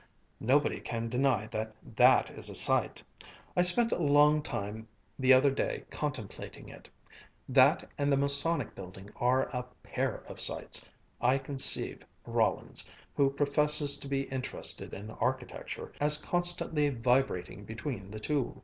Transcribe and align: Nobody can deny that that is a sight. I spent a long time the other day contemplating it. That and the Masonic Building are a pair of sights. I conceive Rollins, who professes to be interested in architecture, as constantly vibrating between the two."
Nobody 0.39 0.79
can 0.79 1.09
deny 1.09 1.45
that 1.45 1.75
that 1.95 2.31
is 2.31 2.49
a 2.49 2.55
sight. 2.55 3.03
I 3.55 3.61
spent 3.61 3.91
a 3.91 4.01
long 4.01 4.41
time 4.41 4.87
the 5.19 5.31
other 5.31 5.51
day 5.51 5.83
contemplating 5.91 6.67
it. 6.69 6.89
That 7.47 7.87
and 7.99 8.11
the 8.11 8.17
Masonic 8.17 8.73
Building 8.73 9.11
are 9.17 9.43
a 9.55 9.61
pair 9.83 10.23
of 10.25 10.41
sights. 10.41 10.87
I 11.21 11.37
conceive 11.37 12.01
Rollins, 12.25 12.89
who 13.15 13.29
professes 13.29 13.95
to 13.97 14.07
be 14.07 14.21
interested 14.23 14.91
in 14.95 15.11
architecture, 15.11 15.93
as 16.01 16.17
constantly 16.17 16.89
vibrating 16.89 17.63
between 17.63 18.09
the 18.09 18.19
two." 18.19 18.59